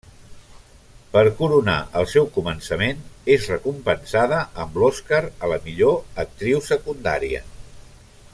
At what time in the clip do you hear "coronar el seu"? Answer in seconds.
1.41-2.25